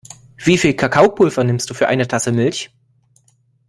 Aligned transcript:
Wie 0.37 0.57
viel 0.57 0.73
Kakaopulver 0.73 1.43
nimmst 1.43 1.69
du 1.69 1.75
für 1.75 1.87
eine 1.87 2.07
Tasse 2.07 2.31
Milch? 2.31 2.71